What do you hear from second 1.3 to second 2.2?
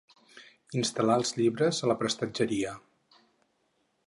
llibres a la